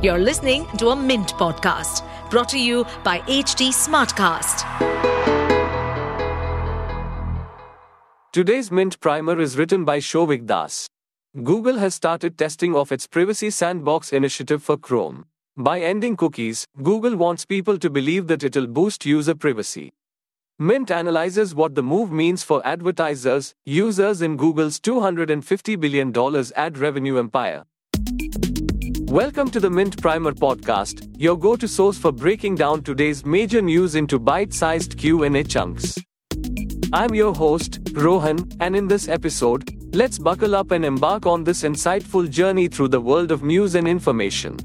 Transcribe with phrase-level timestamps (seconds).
[0.00, 4.62] You're listening to a Mint podcast brought to you by HT Smartcast.
[8.32, 10.86] Today's Mint Primer is written by Shouvik Das.
[11.42, 15.24] Google has started testing of its Privacy Sandbox initiative for Chrome.
[15.56, 19.90] By ending cookies, Google wants people to believe that it'll boost user privacy.
[20.60, 26.12] Mint analyzes what the move means for advertisers, users in Google's $250 billion
[26.54, 27.64] ad revenue empire.
[29.08, 33.94] Welcome to the Mint Primer podcast, your go-to source for breaking down today's major news
[33.94, 35.94] into bite-sized Q&A chunks.
[36.92, 41.62] I'm your host, Rohan, and in this episode, let's buckle up and embark on this
[41.62, 44.58] insightful journey through the world of news and information.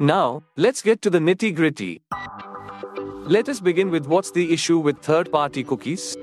[0.00, 2.00] Now, let's get to the nitty gritty.
[3.26, 6.16] Let us begin with what's the issue with third party cookies?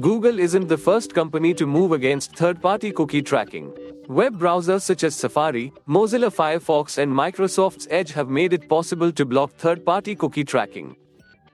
[0.00, 3.72] Google isn't the first company to move against third party cookie tracking.
[4.08, 9.24] Web browsers such as Safari, Mozilla Firefox, and Microsoft's Edge have made it possible to
[9.24, 10.96] block third party cookie tracking.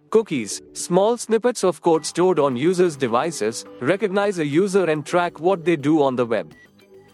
[0.09, 5.67] Cookies, small snippets of code stored on users' devices, recognize a user and track what
[5.67, 6.55] they do on the web.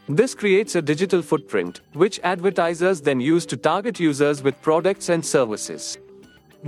[0.08, 5.26] This creates a digital footprint, which advertisers then use to target users with products and
[5.26, 5.98] services.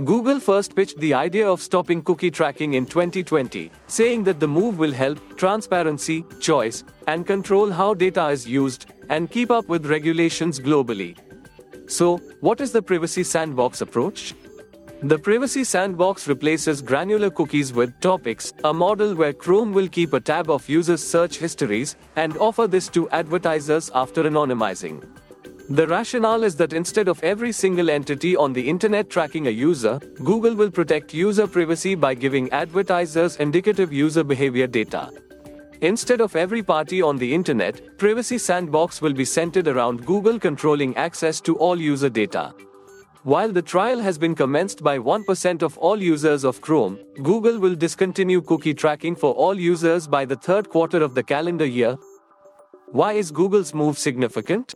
[0.05, 4.79] Google first pitched the idea of stopping cookie tracking in 2020, saying that the move
[4.79, 10.57] will help transparency, choice, and control how data is used, and keep up with regulations
[10.57, 11.17] globally.
[11.87, 14.35] So, what is the Privacy Sandbox approach?
[15.03, 20.21] The Privacy Sandbox replaces granular cookies with topics, a model where Chrome will keep a
[20.21, 25.03] tab of users' search histories and offer this to advertisers after anonymizing.
[25.71, 29.99] The rationale is that instead of every single entity on the internet tracking a user,
[30.23, 35.11] Google will protect user privacy by giving advertisers indicative user behavior data.
[35.81, 40.97] Instead of every party on the internet, Privacy Sandbox will be centered around Google controlling
[40.97, 42.51] access to all user data.
[43.21, 47.75] While the trial has been commenced by 1% of all users of Chrome, Google will
[47.75, 51.95] discontinue cookie tracking for all users by the third quarter of the calendar year.
[52.87, 54.73] Why is Google's move significant?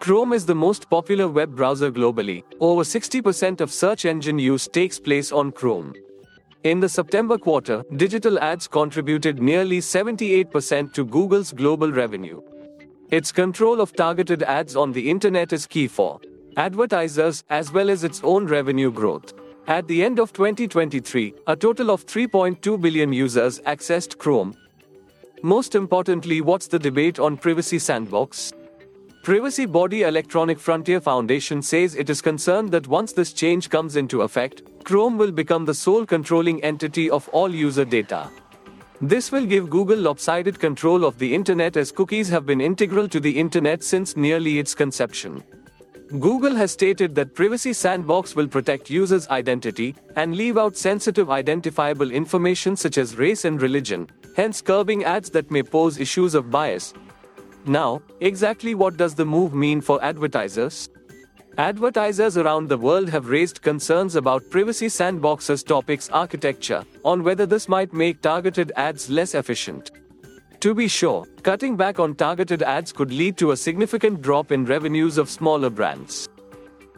[0.00, 2.44] Chrome is the most popular web browser globally.
[2.60, 5.94] Over 60% of search engine use takes place on Chrome.
[6.64, 12.40] In the September quarter, digital ads contributed nearly 78% to Google's global revenue.
[13.10, 16.20] Its control of targeted ads on the internet is key for
[16.56, 19.32] advertisers, as well as its own revenue growth.
[19.66, 24.56] At the end of 2023, a total of 3.2 billion users accessed Chrome.
[25.42, 28.52] Most importantly, what's the debate on Privacy Sandbox?
[29.26, 34.22] Privacy body Electronic Frontier Foundation says it is concerned that once this change comes into
[34.22, 38.30] effect, Chrome will become the sole controlling entity of all user data.
[39.00, 43.18] This will give Google lopsided control of the internet as cookies have been integral to
[43.18, 45.42] the internet since nearly its conception.
[46.20, 52.12] Google has stated that Privacy Sandbox will protect users' identity and leave out sensitive identifiable
[52.12, 56.94] information such as race and religion, hence curbing ads that may pose issues of bias.
[57.66, 60.88] Now, exactly what does the move mean for advertisers?
[61.58, 67.68] Advertisers around the world have raised concerns about Privacy Sandbox's topics architecture, on whether this
[67.68, 69.90] might make targeted ads less efficient.
[70.60, 74.64] To be sure, cutting back on targeted ads could lead to a significant drop in
[74.64, 76.28] revenues of smaller brands.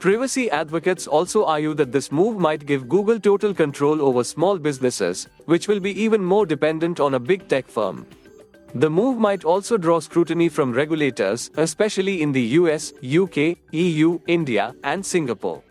[0.01, 5.29] Privacy advocates also argue that this move might give Google total control over small businesses,
[5.47, 8.07] which will be even more dependent on a big tech firm.
[8.75, 14.75] The move might also draw scrutiny from regulators, especially in the US, UK, EU, India,
[14.85, 15.63] and Singapore.